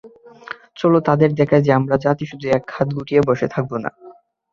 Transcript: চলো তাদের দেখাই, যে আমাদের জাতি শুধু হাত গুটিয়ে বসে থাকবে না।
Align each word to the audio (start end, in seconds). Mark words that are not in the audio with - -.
চলো 0.75 0.97
তাদের 1.07 1.29
দেখাই, 1.39 1.61
যে 1.61 1.71
আমাদের 1.73 1.99
জাতি 1.99 2.23
শুধু 2.25 2.45
হাত 2.71 2.87
গুটিয়ে 2.97 3.21
বসে 3.29 3.47
থাকবে 3.47 3.77
না। 3.83 3.89